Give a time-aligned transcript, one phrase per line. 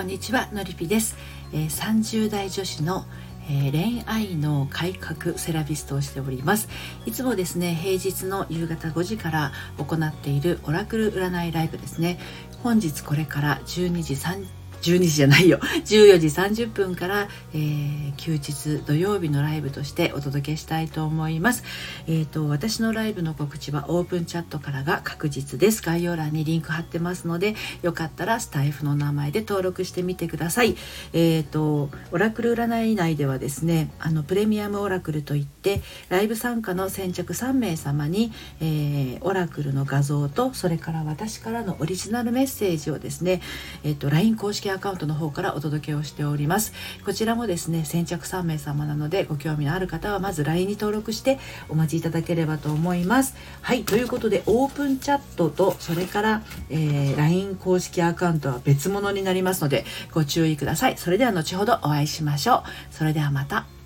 [0.00, 1.14] こんにちはのりぴです、
[1.52, 3.04] えー、30代女子の
[3.50, 6.68] えー、恋愛の改革セラピストをしております。
[7.04, 12.18] いつもですね平日の夕方5時から行っているオラクル占いライブですね。
[12.62, 14.16] 本日これから12時
[14.82, 15.58] 12時じゃないよ。
[15.58, 21.64] 14時30分から、えー、休日土曜日のライブとしてお届けしたいと思います、
[22.06, 25.82] えーと、私のライブの告知はオープンチャットからが確実です。
[25.82, 30.76] 概要欄にリンク貼ってますのでよかったらスタイフの名前で登録してみてください。
[31.12, 43.40] えっ、ー、とオラクル占い内ではですねあのプレミアムオラクルといってライブ参加の先着3名様に、えー、オラクルの画像とそれから私からのオリジナルメッセージをですね
[43.84, 46.72] えっ、ー、と LINE 公式公式アカウントの方からお届けをしております。
[47.04, 51.38] こちらもですね先着3名様なのでご興味のある方はまず LINE に登録して
[51.68, 53.34] お待ちいただければと思います。
[53.62, 60.96] はいということでオープンチャットとそれから、えー、LINE 公式アカウントは別物になりますのでご注意ください。
[60.96, 62.62] それでは後ほどお会いしましょう。
[62.94, 63.79] それではまた。